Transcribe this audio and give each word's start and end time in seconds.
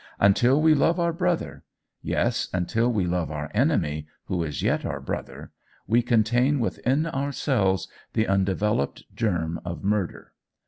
Until 0.19 0.59
we 0.59 0.73
love 0.73 0.99
our 0.99 1.13
brother, 1.13 1.63
yes, 2.01 2.47
until 2.53 2.91
we 2.91 3.05
love 3.05 3.29
our 3.29 3.51
enemy, 3.53 4.07
who 4.25 4.41
is 4.41 4.63
yet 4.63 4.83
our 4.83 4.99
brother, 4.99 5.51
we 5.85 6.01
contain 6.01 6.59
within 6.59 7.05
ourselves 7.05 7.87
the 8.13 8.25
undeveloped 8.25 9.03
germ 9.13 9.61
of 9.63 9.83
murder. 9.83 10.33